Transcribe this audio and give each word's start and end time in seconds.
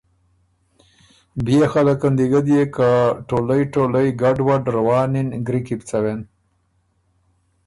بيې 1.45 1.65
خلقن 1.73 2.13
دی 2.19 2.25
ګۀ 2.31 2.41
ديېک 2.47 2.69
که 2.77 2.89
ټولئ 3.29 3.61
ټولئ 3.73 4.07
ګډ 4.21 4.37
وډ 4.47 4.63
روانِن 4.75 5.27
ګری 5.47 5.61
کی 5.67 5.75
بو 5.79 5.85
څوېن۔ 5.89 6.21